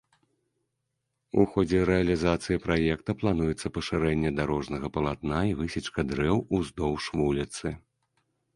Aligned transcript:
У 1.41 1.43
ходзе 1.51 1.79
рэалізацыі 1.89 2.61
праекта 2.65 3.15
плануецца 3.21 3.71
пашырэнне 3.77 4.33
дарожнага 4.39 4.87
палатна 4.97 5.39
і 5.53 5.57
высечка 5.63 5.99
дрэў 6.15 6.37
ўздоўж 6.59 7.03
вуліцы. 7.21 7.67